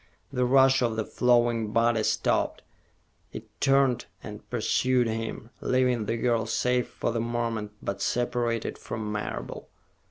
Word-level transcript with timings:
The 0.33 0.45
rush 0.45 0.81
of 0.81 0.95
the 0.95 1.05
flowing 1.05 1.71
body 1.73 2.01
stopped; 2.01 2.63
it 3.31 3.43
turned 3.61 4.07
and 4.23 4.49
pursued 4.49 5.05
him, 5.05 5.51
leaving 5.61 6.07
the 6.07 6.17
girl 6.17 6.47
safe 6.47 6.87
for 6.89 7.11
the 7.11 7.21
moment, 7.21 7.73
but 7.83 8.01
separated 8.01 8.79
from 8.79 9.11
Marable. 9.11 9.69